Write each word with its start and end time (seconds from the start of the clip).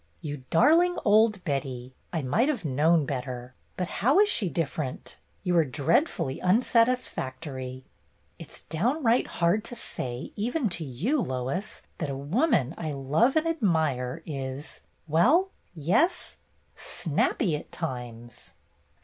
"You 0.19 0.37
darling 0.49 0.97
old 1.05 1.43
Betty! 1.43 1.93
I 2.11 2.23
might 2.23 2.49
have 2.49 2.65
known 2.65 3.05
better. 3.05 3.53
But 3.77 3.87
how 3.87 4.17
is 4.19 4.27
she 4.29 4.49
different? 4.49 5.19
You 5.43 5.55
are 5.57 5.63
dreadfully 5.63 6.39
unsatisfactory."" 6.41 7.85
It 8.39 8.51
's 8.51 8.61
downright 8.61 9.27
hard 9.27 9.63
to 9.65 9.75
say, 9.75 10.33
even 10.35 10.69
to 10.69 10.83
you, 10.83 11.21
Lois, 11.21 11.83
that 11.99 12.09
a 12.09 12.17
woman 12.17 12.73
I 12.79 12.93
love 12.93 13.35
and 13.35 13.45
admire 13.47 14.23
is— 14.25 14.81
well, 15.15 15.51
yes, 15.75 16.37
snappy 16.75 17.55
at 17.55 17.71
times!" 17.71 18.55